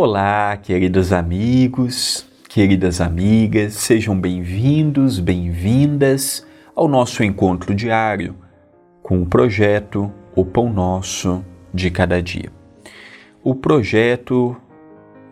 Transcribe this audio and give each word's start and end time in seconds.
Olá, 0.00 0.56
queridos 0.56 1.12
amigos, 1.12 2.24
queridas 2.48 3.00
amigas, 3.00 3.74
sejam 3.74 4.16
bem-vindos, 4.16 5.18
bem-vindas 5.18 6.46
ao 6.72 6.86
nosso 6.86 7.24
encontro 7.24 7.74
diário 7.74 8.36
com 9.02 9.20
o 9.20 9.26
projeto 9.26 10.08
O 10.36 10.44
Pão 10.44 10.72
Nosso 10.72 11.44
de 11.74 11.90
Cada 11.90 12.22
Dia. 12.22 12.52
O 13.42 13.56
projeto 13.56 14.56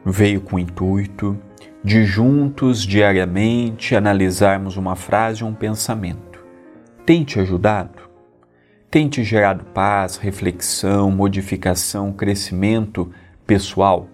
veio 0.04 0.40
com 0.40 0.56
o 0.56 0.58
intuito 0.58 1.38
de 1.84 2.04
juntos 2.04 2.82
diariamente 2.82 3.94
analisarmos 3.94 4.76
uma 4.76 4.96
frase 4.96 5.44
ou 5.44 5.50
um 5.50 5.54
pensamento. 5.54 6.44
Tem 7.06 7.22
te 7.22 7.38
ajudado? 7.38 8.10
Tem 8.90 9.08
te 9.08 9.22
gerado 9.22 9.64
paz, 9.66 10.16
reflexão, 10.16 11.08
modificação, 11.12 12.12
crescimento 12.12 13.08
pessoal? 13.46 14.08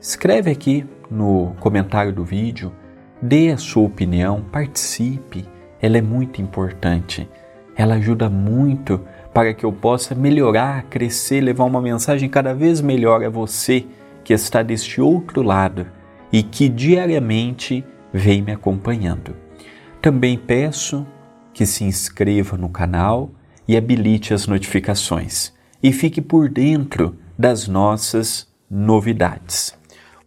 Escreve 0.00 0.48
aqui 0.50 0.86
no 1.10 1.56
comentário 1.58 2.12
do 2.12 2.24
vídeo, 2.24 2.72
dê 3.20 3.50
a 3.50 3.56
sua 3.56 3.82
opinião, 3.82 4.42
participe, 4.42 5.44
ela 5.82 5.98
é 5.98 6.02
muito 6.02 6.40
importante. 6.40 7.28
Ela 7.74 7.96
ajuda 7.96 8.30
muito 8.30 9.00
para 9.34 9.52
que 9.52 9.64
eu 9.64 9.72
possa 9.72 10.14
melhorar, 10.14 10.84
crescer, 10.84 11.40
levar 11.40 11.64
uma 11.64 11.82
mensagem 11.82 12.28
cada 12.28 12.54
vez 12.54 12.80
melhor 12.80 13.24
a 13.24 13.28
você 13.28 13.86
que 14.22 14.32
está 14.32 14.62
deste 14.62 15.00
outro 15.00 15.42
lado 15.42 15.86
e 16.32 16.44
que 16.44 16.68
diariamente 16.68 17.84
vem 18.12 18.40
me 18.40 18.52
acompanhando. 18.52 19.34
Também 20.00 20.38
peço 20.38 21.06
que 21.52 21.66
se 21.66 21.82
inscreva 21.82 22.56
no 22.56 22.68
canal 22.68 23.30
e 23.66 23.76
habilite 23.76 24.32
as 24.32 24.46
notificações 24.46 25.52
e 25.82 25.92
fique 25.92 26.20
por 26.20 26.48
dentro 26.48 27.16
das 27.36 27.66
nossas 27.66 28.46
novidades. 28.70 29.77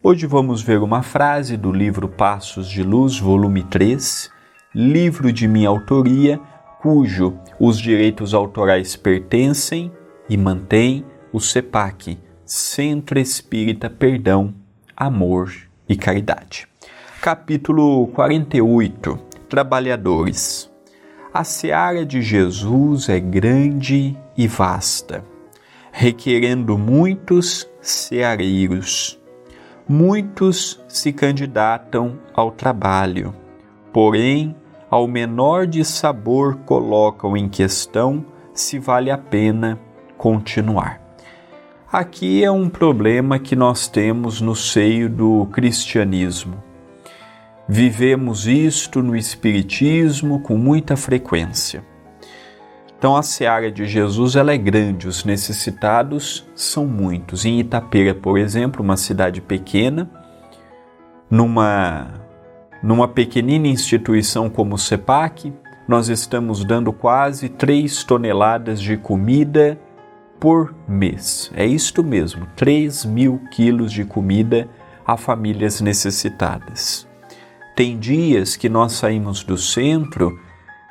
Hoje 0.04 0.26
vamos 0.26 0.64
ver 0.64 0.82
uma 0.82 1.04
frase 1.04 1.56
do 1.56 1.72
livro 1.72 2.10
Passos 2.10 2.68
de 2.68 2.82
Luz, 2.82 3.20
volume 3.20 3.62
3, 3.62 4.32
livro 4.74 5.32
de 5.32 5.48
minha 5.48 5.70
autoria, 5.70 6.40
cujo 6.82 7.38
os 7.60 7.78
direitos 7.78 8.34
autorais 8.34 8.96
pertencem 8.96 9.92
e 10.28 10.36
mantém 10.36 11.06
o 11.32 11.40
CEPAC, 11.40 12.18
Centro 12.44 13.20
Espírita 13.20 13.92
Perdão, 13.92 14.56
Amor 14.98 15.54
e 15.88 15.96
Caridade. 15.96 16.68
Capítulo 17.22 18.08
48 18.08 19.20
Trabalhadores 19.48 20.68
A 21.32 21.44
seara 21.44 22.04
de 22.04 22.24
Jesus 22.24 23.08
é 23.08 23.20
grande 23.20 24.18
e 24.36 24.48
vasta, 24.48 25.24
requerendo 25.92 26.76
muitos 26.76 27.70
ceareiros. 27.80 29.21
Muitos 29.94 30.82
se 30.88 31.12
candidatam 31.12 32.18
ao 32.34 32.50
trabalho, 32.50 33.36
porém, 33.92 34.56
ao 34.90 35.06
menor 35.06 35.68
de 35.68 35.84
sabor 35.84 36.60
colocam 36.60 37.36
em 37.36 37.50
questão 37.50 38.26
se 38.54 38.80
vale 38.80 39.12
a 39.12 39.18
pena 39.18 39.78
continuar. 40.18 41.02
Aqui 41.92 42.42
é 42.42 42.50
um 42.50 42.70
problema 42.70 43.38
que 43.38 43.54
nós 43.54 43.90
temos 43.90 44.40
no 44.40 44.56
seio 44.56 45.10
do 45.10 45.46
cristianismo. 45.48 46.64
Vivemos 47.68 48.48
isto 48.48 49.04
no 49.04 49.14
Espiritismo 49.14 50.40
com 50.40 50.56
muita 50.56 50.96
frequência. 50.96 51.84
Então 53.02 53.16
a 53.16 53.24
seara 53.24 53.72
de 53.72 53.88
Jesus 53.88 54.36
ela 54.36 54.54
é 54.54 54.58
grande, 54.60 55.08
os 55.08 55.26
necessitados 55.26 56.48
são 56.54 56.86
muitos. 56.86 57.46
Em 57.46 57.60
Itapeira, 57.60 58.14
por 58.14 58.38
exemplo, 58.38 58.84
uma 58.84 58.96
cidade 58.96 59.42
pequena, 59.42 60.08
numa, 61.28 62.22
numa 62.84 63.08
pequenina 63.08 63.68
instituição 63.68 64.52
como 64.52 64.76
o 64.76 64.78
CEPAC, 64.78 65.52
nós 65.88 66.10
estamos 66.10 66.64
dando 66.64 66.94
quase 66.94 67.50
3 67.50 68.04
toneladas 68.04 68.80
de 68.80 68.96
comida 68.98 69.80
por 70.40 70.72
mês. 70.88 71.52
É 71.56 71.66
isto 71.66 72.04
mesmo, 72.04 72.46
3 72.56 73.04
mil 73.06 73.42
quilos 73.50 73.92
de 73.92 74.06
comida 74.06 74.70
a 75.04 75.18
famílias 75.18 75.82
necessitadas. 75.82 77.08
Tem 77.76 77.98
dias 77.98 78.56
que 78.56 78.70
nós 78.70 78.92
saímos 78.92 79.44
do 79.44 79.58
centro 79.58 80.40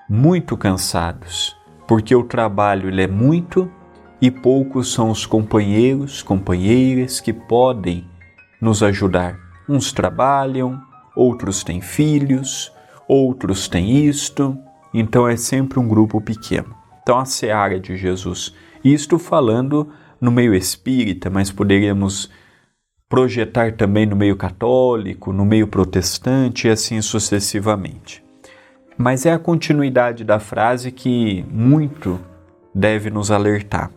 muito 0.09 0.57
cansados, 0.57 1.60
porque 1.91 2.15
o 2.15 2.23
trabalho 2.23 2.89
ele 2.89 3.03
é 3.03 3.09
muito 3.09 3.69
e 4.23 4.31
poucos 4.31 4.93
são 4.93 5.11
os 5.11 5.27
companheiros, 5.27 6.23
companheiras 6.23 7.19
que 7.19 7.33
podem 7.33 8.09
nos 8.63 8.81
ajudar. 8.81 9.37
Uns 9.69 9.91
trabalham, 9.93 10.81
outros 11.17 11.65
têm 11.65 11.81
filhos, 11.81 12.73
outros 13.09 13.67
têm 13.67 14.07
isto, 14.07 14.57
então 14.95 15.27
é 15.27 15.37
sempre 15.37 15.81
um 15.81 15.89
grupo 15.89 16.21
pequeno. 16.21 16.73
Então 17.03 17.19
a 17.19 17.25
seara 17.25 17.81
de 17.81 17.97
Jesus 17.97 18.55
isto 18.85 19.19
falando 19.19 19.89
no 20.21 20.31
meio 20.31 20.55
espírita, 20.55 21.29
mas 21.29 21.51
poderíamos 21.51 22.31
projetar 23.09 23.73
também 23.73 24.07
no 24.07 24.15
meio 24.15 24.37
católico, 24.37 25.33
no 25.33 25.45
meio 25.45 25.67
protestante 25.67 26.69
e 26.69 26.71
assim 26.71 27.03
sucessivamente. 27.03 28.30
Mas 29.01 29.25
é 29.25 29.33
a 29.33 29.39
continuidade 29.39 30.25
da 30.25 30.39
frase 30.39 30.93
que 30.93 31.43
muito 31.51 32.21
deve 32.75 33.09
nos 33.09 33.31
alertar. 33.31 33.91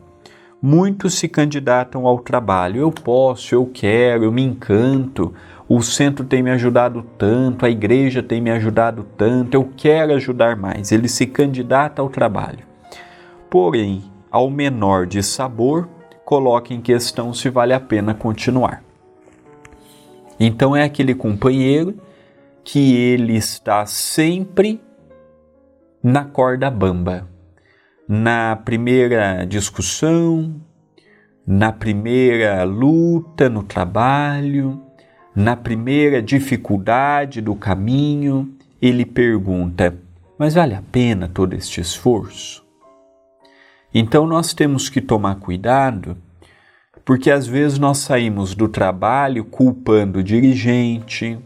Muitos 0.62 1.16
se 1.16 1.28
candidatam 1.28 2.08
ao 2.08 2.20
trabalho. 2.20 2.80
Eu 2.80 2.90
posso, 2.90 3.54
eu 3.54 3.66
quero, 3.66 4.24
eu 4.24 4.32
me 4.32 4.42
encanto. 4.42 5.34
O 5.68 5.82
centro 5.82 6.24
tem 6.26 6.42
me 6.42 6.52
ajudado 6.52 7.06
tanto, 7.18 7.66
a 7.66 7.70
igreja 7.70 8.24
tem 8.24 8.40
me 8.40 8.50
ajudado 8.50 9.06
tanto, 9.18 9.56
eu 9.56 9.70
quero 9.76 10.14
ajudar 10.14 10.56
mais. 10.56 10.90
Ele 10.90 11.10
se 11.10 11.26
candidata 11.26 12.02
ao 12.02 12.08
trabalho. 12.08 12.66
Porém, 13.50 14.06
ao 14.32 14.50
menor 14.50 15.06
de 15.06 15.22
sabor, 15.22 15.90
coloca 16.24 16.74
em 16.74 16.80
questão 16.80 17.34
se 17.34 17.50
vale 17.50 17.74
a 17.74 17.80
pena 17.82 18.14
continuar. 18.14 18.82
Então 20.40 20.74
é 20.74 20.82
aquele 20.82 21.14
companheiro 21.14 21.94
que 22.64 22.96
ele 22.96 23.36
está 23.36 23.86
sempre 23.86 24.80
na 26.04 26.26
corda 26.26 26.70
bamba, 26.70 27.30
na 28.08 28.58
primeira 28.58 29.46
discussão, 29.46 30.62
na 31.48 31.72
primeira 31.72 32.64
luta 32.66 33.50
no 33.50 33.64
trabalho, 33.64 34.82
na 35.34 35.56
primeira 35.56 36.22
dificuldade 36.22 37.40
do 37.40 37.56
caminho, 37.56 38.54
ele 38.82 39.06
pergunta: 39.06 39.98
Mas 40.38 40.56
vale 40.56 40.76
a 40.76 40.84
pena 40.92 41.30
todo 41.30 41.54
este 41.54 41.80
esforço? 41.80 42.64
Então 43.94 44.28
nós 44.28 44.54
temos 44.54 44.90
que 44.90 45.00
tomar 45.00 45.36
cuidado, 45.36 46.18
porque 47.06 47.32
às 47.32 47.48
vezes 47.48 47.80
nós 47.80 48.00
saímos 48.00 48.54
do 48.54 48.68
trabalho 48.68 49.46
culpando 49.46 50.20
o 50.20 50.24
dirigente, 50.24 51.40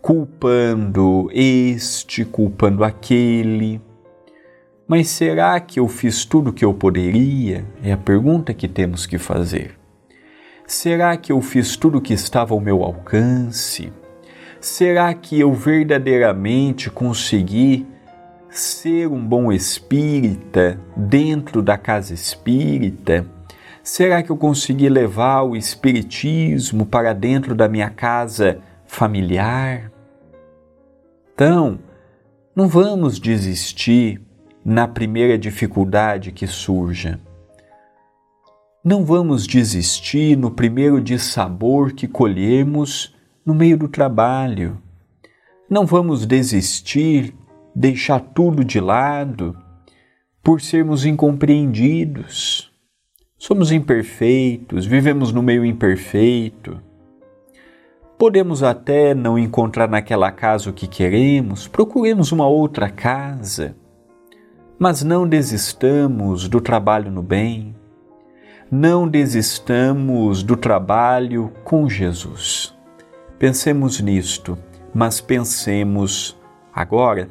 culpando 0.00 1.28
este, 1.32 2.24
culpando 2.24 2.84
aquele. 2.84 3.80
Mas 4.88 5.08
será 5.08 5.60
que 5.60 5.78
eu 5.78 5.86
fiz 5.86 6.24
tudo 6.24 6.50
o 6.50 6.52
que 6.52 6.64
eu 6.64 6.74
poderia? 6.74 7.64
É 7.82 7.92
a 7.92 7.96
pergunta 7.96 8.52
que 8.52 8.66
temos 8.66 9.06
que 9.06 9.18
fazer. 9.18 9.78
Será 10.66 11.16
que 11.16 11.32
eu 11.32 11.40
fiz 11.40 11.76
tudo 11.76 11.98
o 11.98 12.00
que 12.00 12.14
estava 12.14 12.54
ao 12.54 12.60
meu 12.60 12.82
alcance? 12.82 13.92
Será 14.60 15.12
que 15.14 15.38
eu 15.38 15.52
verdadeiramente 15.52 16.90
consegui 16.90 17.86
ser 18.48 19.06
um 19.06 19.24
bom 19.24 19.52
espírita 19.52 20.78
dentro 20.96 21.62
da 21.62 21.78
casa 21.78 22.14
espírita? 22.14 23.26
Será 23.82 24.22
que 24.22 24.30
eu 24.30 24.36
consegui 24.36 24.88
levar 24.88 25.42
o 25.42 25.56
espiritismo 25.56 26.84
para 26.84 27.12
dentro 27.12 27.54
da 27.54 27.68
minha 27.68 27.90
casa 27.90 28.60
familiar? 28.90 29.90
Então, 31.32 31.78
não 32.54 32.68
vamos 32.68 33.20
desistir 33.20 34.20
na 34.64 34.88
primeira 34.88 35.38
dificuldade 35.38 36.32
que 36.32 36.46
surja. 36.46 37.20
Não 38.84 39.04
vamos 39.04 39.46
desistir 39.46 40.36
no 40.36 40.50
primeiro 40.50 41.00
dissabor 41.00 41.92
que 41.92 42.08
colhemos 42.08 43.14
no 43.46 43.54
meio 43.54 43.78
do 43.78 43.88
trabalho. 43.88 44.82
Não 45.68 45.86
vamos 45.86 46.26
desistir 46.26 47.32
deixar 47.74 48.20
tudo 48.20 48.64
de 48.64 48.80
lado 48.80 49.56
por 50.42 50.60
sermos 50.60 51.06
incompreendidos. 51.06 52.70
Somos 53.38 53.70
imperfeitos, 53.70 54.84
vivemos 54.84 55.32
no 55.32 55.42
meio 55.42 55.64
imperfeito. 55.64 56.89
Podemos 58.20 58.62
até 58.62 59.14
não 59.14 59.38
encontrar 59.38 59.88
naquela 59.88 60.30
casa 60.30 60.68
o 60.68 60.74
que 60.74 60.86
queremos, 60.86 61.66
procuremos 61.66 62.32
uma 62.32 62.46
outra 62.46 62.90
casa. 62.90 63.74
Mas 64.78 65.02
não 65.02 65.26
desistamos 65.26 66.46
do 66.46 66.60
trabalho 66.60 67.10
no 67.10 67.22
bem. 67.22 67.74
não 68.70 69.08
desistamos 69.08 70.42
do 70.42 70.54
trabalho 70.54 71.50
com 71.64 71.88
Jesus. 71.88 72.76
Pensemos 73.38 73.98
nisto, 74.02 74.58
mas 74.92 75.18
pensemos 75.18 76.38
agora 76.74 77.26